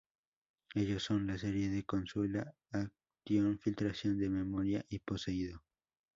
[0.73, 5.61] Ellos son: La Serie de consuela-ation, Filtración de Memoria, y Poseído.